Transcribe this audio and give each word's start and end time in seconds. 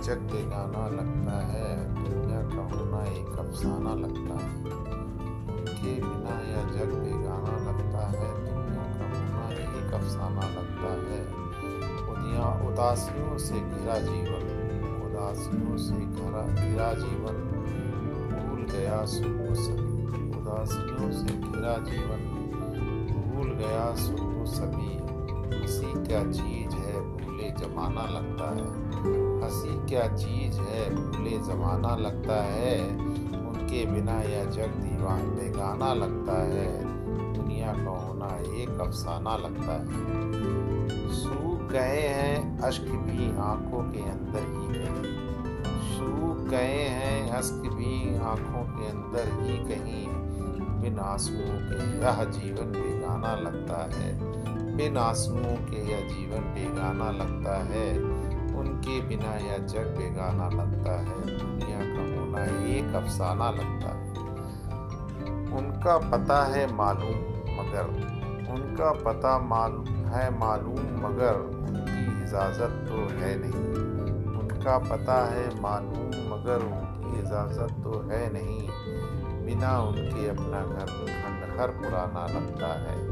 जग 0.00 0.18
बेगाना 0.18 0.88
लगता 0.88 1.46
है, 1.46 1.94
दुनिया 1.94 2.42
का 2.42 2.76
होना 2.76 3.04
एक 3.04 3.38
अफसाना 3.38 3.94
लगता 3.94 4.46
है। 4.46 4.54
उनके 5.58 5.94
बिना 5.94 6.40
यह 6.40 6.62
जग 6.62 6.94
बेगाना 6.94 7.70
लगता 7.70 8.06
है, 8.06 8.44
दुनिया 8.44 8.82
का 8.82 9.18
होना 9.18 9.48
एक 9.54 9.94
अफसाना 9.94 10.40
लगता 10.40 10.92
है। 10.92 11.48
उदिया, 12.08 12.68
उदासियों 12.68 13.38
से 13.38 13.54
घिरा 13.54 13.98
जीवन, 13.98 14.58
उदासियों 15.06 15.76
से 15.76 15.94
घरा, 15.94 16.68
घिरा 16.68 16.92
जीवन, 16.92 17.34
भूल 18.30 18.60
गया 18.60 19.04
सुबह 19.04 19.54
सभी। 19.54 20.38
उदासियों 20.38 21.12
से 21.12 21.34
घिरा 21.34 21.78
जीवन, 21.78 22.34
भूल 23.30 23.50
गया 23.50 23.94
सुबह 23.94 24.44
सभी। 24.44 25.18
हँसी 25.58 26.06
क्या 26.06 26.24
चीज़ 26.24 26.74
है, 26.74 27.00
भूले 27.00 27.50
जमाना 27.50 28.02
लगता 28.02 28.50
है। 28.50 29.27
हँसी 29.42 29.86
क्या 29.88 30.16
चीज़ 30.16 30.60
है? 30.60 30.94
भूले 30.94 31.30
जमाना 31.30 31.96
लगता 31.96 32.42
है। 32.42 32.88
उनके 33.48 33.86
बिना 33.86 34.22
यह 34.22 34.44
जग 34.44 34.66
दीवान 34.66 35.22
बेगाना 35.22 35.94
लगता 35.94 36.42
है। 36.42 36.98
दुनिया 37.34 37.72
का 37.72 37.90
होना 37.90 38.26
एक 38.62 38.80
अफसाना 38.80 39.36
लगता 39.36 39.72
है। 39.72 39.88
सूख 41.08 41.70
गए 41.70 42.08
हैं, 42.08 42.58
अश्क 42.58 42.82
भी 42.82 43.38
आँखों 43.38 43.82
के 43.92 44.00
अंदर 44.00 44.40
ही 44.40 44.74
कहीं 44.74 45.28
सूख 45.98 46.48
गए 46.48 46.82
हैं, 46.82 47.30
अश्क 47.30 47.54
भी 47.54 48.18
आँखों 48.18 48.62
के 48.62 48.88
अंदर 48.88 49.42
ही 49.42 49.58
कहीं 49.58 50.06
बिन 50.82 50.98
आंसुओं 50.98 51.36
के 51.36 51.98
यह 51.98 52.24
जीवन 52.24 52.72
बेगाना 52.72 53.36
लगता 53.36 53.88
है। 53.96 54.18
बिन 54.76 54.96
आंसुओं 54.96 55.70
के 55.70 55.92
यह 55.92 56.08
जीवन 56.08 56.40
बेगाना 56.40 57.10
लगता 57.10 57.64
है। 57.64 57.98
उनके 58.58 59.00
बिना 59.00 59.34
यह 59.36 59.58
जग 59.58 59.94
बेगाना 59.98 60.48
लगता 60.48 60.92
है। 60.92 61.20
दुनिया 61.20 61.78
का 61.78 62.20
होना 62.20 62.44
एक 62.66 62.94
अफसाना 62.94 63.50
लगता 63.50 63.88
है। 63.88 64.08
उनका 65.58 65.98
पता 65.98 66.44
है 66.44 66.74
मालूम 66.74 67.38
मगर, 67.60 67.84
उनका 68.52 68.92
पता 68.92 69.38
मालूम 69.38 69.86
है 69.86 70.38
मालूम 70.38 71.06
मगर, 71.06 71.34
उनकी 71.34 72.24
इजाज़त 72.24 72.86
तो 72.88 72.94
है 72.94 73.38
नहीं। 73.40 73.68
उनका 74.38 74.78
पता 74.78 75.26
है 75.26 75.60
मालूम 75.60 76.08
मगर, 76.34 76.56
उनकी 76.56 77.18
इजाज़त 77.18 77.84
तो 77.84 78.08
है 78.10 78.32
नहीं। 78.32 78.68
बिना 79.46 79.80
उनके 79.80 80.28
अपना 80.28 80.62
घर 80.62 80.86
खंडहर 80.86 81.68
पुराना 81.68 82.26
लगता 82.26 82.66
है। 82.66 83.08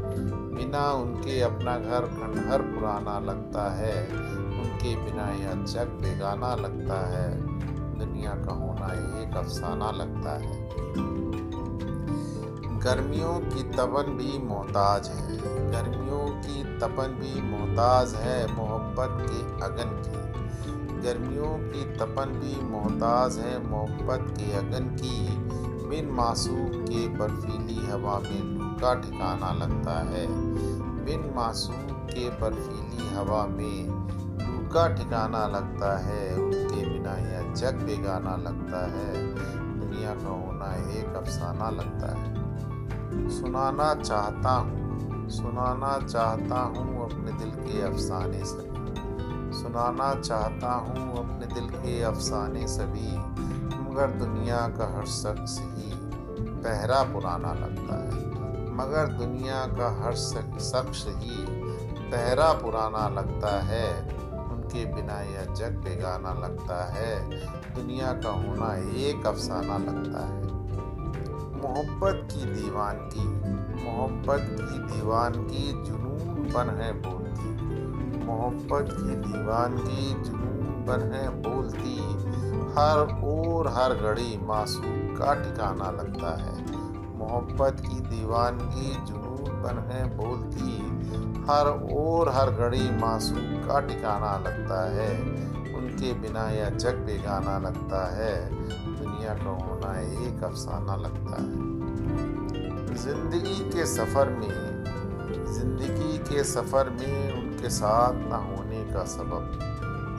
बिना 0.55 0.91
उनके 0.91 1.41
अपना 1.41 1.79
घर 1.79 2.01
खंडहर 2.01 2.61
पुराना 2.61 3.19
लगता 3.19 3.75
है। 3.75 4.07
उनके 4.77 4.95
बिना 4.95 5.27
यह 5.29 5.53
जग 5.53 5.87
बेगाना 6.01 6.55
लगता 6.55 6.99
है। 7.07 7.29
दुनिया 7.99 8.31
का 8.31 8.53
होना 8.53 8.87
एक 9.21 9.37
अफसाना 9.37 9.91
लगता 9.91 10.33
है। 10.37 10.69
गर्मियों 12.79 13.39
की 13.39 13.63
तपन 13.63 14.11
भी 14.17 14.37
मोहताज 14.47 15.07
है। 15.07 15.37
गर्मियों 15.71 16.27
की 16.41 16.63
तपन 16.77 17.15
भी 17.19 17.41
मोहताज 17.41 18.13
है 18.15 18.53
मोहब्बत 18.53 19.17
के 19.21 19.41
अगन 19.65 19.95
की। 20.05 21.01
गर्मियों 21.01 21.51
की 21.59 21.83
तपन 21.97 22.37
भी 22.39 22.61
मोहताज 22.61 23.37
है 23.37 23.67
मोहब्बत 23.67 24.33
के 24.37 24.51
अगन 24.53 24.85
की। 25.01 25.17
बिन 25.87 26.11
मासूम 26.11 26.85
के 26.85 27.07
बर्फीली 27.07 27.85
हवा 27.87 28.19
में 28.19 28.77
का 28.81 28.93
ठिकाना 28.95 29.51
लगता 29.53 29.99
है। 29.99 30.27
बिन 31.05 31.31
मासूम 31.35 31.91
के 31.91 32.29
बर्फीली 32.29 33.15
हवा 33.15 33.45
में 33.45 34.07
का 34.73 34.87
ठिकाना 34.95 35.47
लगता 35.47 35.97
है, 35.97 36.35
उनके 36.35 36.89
बिना 36.89 37.11
यह 37.11 37.53
जग 37.53 37.75
बेगाना 37.85 38.35
लगता 38.35 38.85
है, 38.87 39.13
दुनिया 39.79 40.13
का 40.13 40.29
होना 40.29 40.73
एक 40.99 41.15
अफसाना 41.15 41.69
लगता 41.69 42.11
है। 42.15 42.35
सुनाना 43.29 43.93
चाहता 43.95 44.51
हूँ, 44.51 45.29
सुनाना 45.29 45.97
चाहता 46.07 46.59
हूँ 46.59 47.05
अपने 47.05 47.31
दिल 47.31 47.49
के 47.49 47.81
अफसाने 47.81 48.43
सभी। 48.45 48.77
सुनाना 49.57 50.13
चाहता 50.15 50.73
हूँ 50.73 51.17
अपने 51.17 51.53
दिल 51.53 51.69
के 51.69 52.01
अफसाने 52.01 52.67
सभी, 52.67 53.17
मगर 53.81 54.07
दुनिया 54.07 54.67
का 54.67 54.97
हर 54.97 55.05
शख्स 55.05 55.59
ही 55.59 55.91
पहरा 56.63 57.03
पुराना 57.03 57.53
लगता 57.53 57.95
है। 57.95 58.25
मगर 58.75 59.07
दुनिया 59.07 59.65
का 59.65 60.03
हर 60.03 60.15
शख्स 60.15 61.05
ही 61.07 61.45
पहरा 62.11 62.51
पुराना 62.53 63.07
लगता 63.09 63.61
है। 63.61 64.17
उनके 64.77 64.95
बिना 64.95 65.21
यह 65.21 65.53
जग 65.53 65.81
बेगाना 65.83 66.33
लगता 66.33 66.93
है। 66.93 67.29
दुनिया 67.75 68.13
का 68.13 68.29
होना 68.29 68.75
एक 68.97 69.27
अफसाना 69.27 69.77
लगता 69.77 70.25
है। 70.25 70.41
मोहब्बत 71.61 72.29
की 72.33 72.45
दीवानगी 72.45 73.25
मोहब्बत 73.83 74.47
की 74.61 74.79
दीवानगी 74.79 75.83
जुनून 75.83 76.53
बन 76.53 76.69
है 76.81 76.93
बोलती। 76.93 77.49
मोहब्बत 78.25 78.93
की 78.93 79.15
दीवानगी 79.15 80.23
जुनून 80.23 80.85
बन 80.87 81.11
है 81.13 81.29
बोलती। 81.29 81.97
हर 82.73 83.21
ओर 83.23 83.67
हर 83.67 83.93
घड़ी 83.93 84.39
मासूम 84.41 85.15
का 85.15 85.33
ठिकाना 85.35 85.91
लगता 85.91 86.35
है। 86.35 86.55
मोहब्बत 87.17 87.77
की 87.79 87.99
दीवानगी 87.99 88.93
जुनून 89.05 89.27
है 89.91 90.17
बोलती। 90.17 90.81
हर 91.49 91.67
ओर 91.93 92.29
हर 92.29 92.49
घड़ी 92.51 92.89
मासूम 92.91 93.39
का 93.39 93.79
ठिकाना 93.79 94.37
लगता 94.37 94.79
है। 94.91 95.11
उनके 95.75 96.13
बिना 96.13 96.49
यह 96.49 96.69
जग 96.69 96.95
बेगाना 96.95 97.57
लगता 97.59 98.05
है। 98.15 98.49
दुनिया 98.95 99.33
का 99.33 99.49
होना 99.49 99.99
एक 99.99 100.43
अफसाना 100.43 100.95
लगता 100.95 101.41
है। 101.41 101.75
ज़िंदगी 102.95 103.69
के 103.69 103.85
सफ़र 103.85 104.29
में, 104.29 104.83
ज़िंदगी 105.53 106.17
के 106.17 106.43
सफ़र 106.43 106.89
में 106.89 107.33
उनके 107.33 107.69
साथ 107.69 108.13
न 108.13 108.45
होने 108.47 108.83
का 108.93 109.03
सबब। 109.03 109.59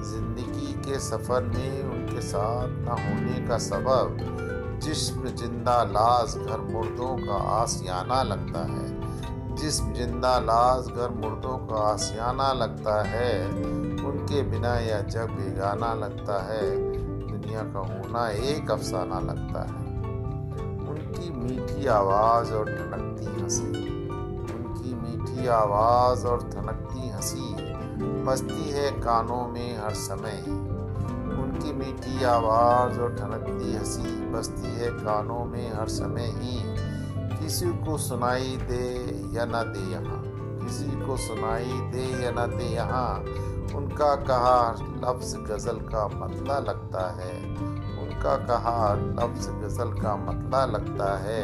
ज़िंदगी 0.04 0.72
के 0.72 0.98
सफ़र 0.98 1.42
में 1.42 1.82
उनके 1.82 2.20
साथ 2.20 2.68
न 2.68 2.88
होने 2.88 3.48
का 3.48 3.58
सबब। 3.58 4.16
जिस्म 4.82 5.28
ज़िंदा 5.28 5.82
लाश 5.82 6.36
घर 6.36 6.60
मुर्दों 6.72 7.16
का 7.26 7.36
आसियाना 7.54 8.22
लगता 8.22 8.64
है। 8.66 8.97
जिस्म 9.58 9.92
ज़िंदा 9.92 10.38
लाश 10.38 10.86
घर 10.86 11.08
मुर्दों 11.10 11.56
का 11.58 11.76
आसियाना 11.76 12.52
लगता 12.52 13.02
है, 13.02 13.46
उनके 14.04 14.42
बिना 14.42 14.78
यह 14.78 15.00
जग 15.00 15.30
बेगाना 15.30 15.94
लगता 15.94 16.42
है। 16.42 16.76
दुनिया 17.26 17.60
का 17.62 17.78
होना 17.78 18.30
एक 18.30 18.70
अफसाना 18.70 19.20
लगता 19.20 19.62
है। 19.62 19.88
उनकी 20.88 21.30
मीठी 21.30 21.86
आवाज़ 21.86 22.52
और 22.52 22.64
ठनकती 22.64 23.42
हँसी। 23.42 23.66
उनकी 24.54 24.94
मीठी 24.94 25.46
आवाज़ 25.46 26.26
और 26.26 26.42
थनकती 26.42 27.08
हँसी 27.08 27.54
बसती 28.24 28.70
है 28.70 28.90
कानों 28.90 29.48
में 29.48 29.78
हर 29.78 29.90
समय। 29.90 30.42
उनकी 31.42 31.72
मीठी 31.72 32.24
आवाज़ 32.24 33.00
और 33.00 33.16
ठनकती 33.16 33.76
हँसी 33.76 34.26
बसती 34.26 34.68
है 34.68 34.90
कानों 34.90 35.44
में 35.44 35.74
हर 35.74 35.88
समय 35.88 36.32
ही। 36.36 36.77
किसी 37.48 37.66
को 37.84 37.96
सुनाई 37.98 38.56
दे 38.62 38.86
या 39.34 39.44
न 39.48 39.60
दे 39.72 39.82
यहाँ 39.92 40.16
किसी 40.62 40.88
को 41.00 41.16
सुनाई 41.16 41.78
दे 41.92 42.02
या 42.22 42.30
न 42.30 42.44
दे 42.50 42.64
यहाँ 42.64 43.12
उनका 43.76 44.14
कहा 44.22 44.58
लफ्ज़ 45.04 45.36
गज़ल 45.46 45.78
का 45.84 46.02
मतला 46.08 46.58
लगता 46.58 47.04
है। 47.12 47.32
उनका 48.02 48.36
कहा 48.44 48.92
लफ्ज़ 48.94 49.48
गज़ल 49.52 49.92
का 49.92 50.14
मतला 50.16 50.64
लगता 50.66 51.08
है। 51.18 51.40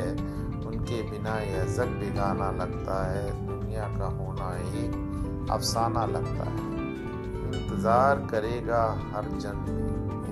उनके 0.66 1.00
बिना 1.10 1.38
यह 1.38 1.64
जग 1.74 1.96
बिगाना 2.00 2.50
लगता 2.50 3.02
है। 3.06 3.24
दुनिया 3.46 3.88
का 3.96 4.12
होना 4.18 4.52
एक 4.82 5.48
अफसाना 5.50 6.04
लगता 6.06 6.50
है। 6.50 6.68
इंतज़ार 7.54 8.26
करेगा 8.30 8.84
हर 9.14 9.30
जन्म 9.38 9.72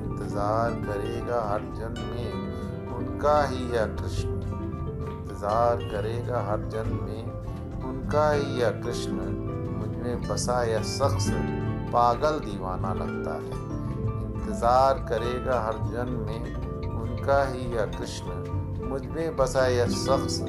इंतज़ार 0.02 0.80
करेगा 0.84 1.42
हर 1.48 1.66
जन 1.74 2.00
में। 2.12 2.96
उनका 2.96 3.42
ही 3.46 3.64
यह 3.72 3.86
कृष्ण 3.96 4.41
इंतज़ार 5.42 5.76
करेगा 5.90 6.40
हर 6.40 6.58
जन्म 6.70 6.98
में। 7.04 7.84
उनका 7.84 8.30
ही 8.30 8.60
यह 8.60 8.70
कृष्ण 8.82 9.14
मुझमें 9.78 10.28
बसा 10.28 10.62
यह 10.62 10.82
शख्स 10.82 11.28
पागल 11.92 12.38
दीवाना 12.38 12.92
लगता 12.94 13.34
है। 13.34 13.58
इंतज़ार 14.22 14.98
करेगा 15.08 15.60
हर 15.60 15.78
जन्म 15.90 16.20
में। 16.20 16.54
उनका 16.92 17.42
ही 17.44 17.66
यह 17.74 17.84
कृष्ण 17.98 18.86
मुझमें 18.88 19.36
बसा 19.36 19.66
यह 19.66 19.88
शख्स 19.88 20.40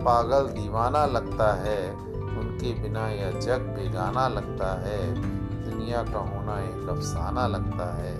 पागल 0.00 0.48
दीवाना 0.54 1.06
लगता 1.06 1.52
है। 1.54 1.78
उनके 1.92 2.74
बिना 2.82 3.08
यह 3.08 3.38
जग 3.40 3.72
बेगाना 3.76 4.28
लगता 4.28 4.74
है। 4.80 5.00
दुनिया 5.64 6.02
का 6.02 6.28
होना 6.28 6.60
एक 6.60 6.88
अफसाना 6.88 7.46
लगता 7.46 7.94
है। 7.96 8.18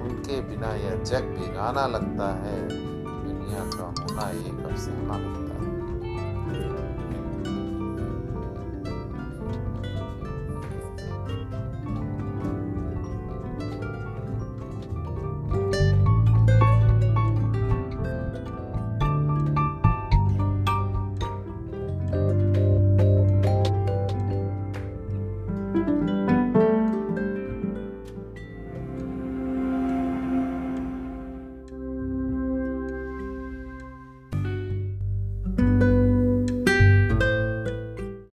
उनके 0.00 0.40
बिना 0.40 0.74
यह 0.76 1.02
जग 1.04 1.34
बेगाना 1.38 1.86
लगता 1.86 2.34
है। 2.36 2.96
दुनिया 3.48 3.64
का 3.76 3.84
होना 3.98 4.28
एक 4.30 4.58
अफसाना 4.66 5.16
लगता 5.18 5.54
है 5.56 5.67